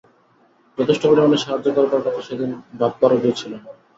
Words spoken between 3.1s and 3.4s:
জো